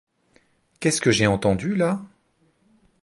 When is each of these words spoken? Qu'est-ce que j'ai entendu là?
Qu'est-ce 0.79 0.99
que 0.99 1.11
j'ai 1.11 1.27
entendu 1.27 1.75
là? 1.75 2.01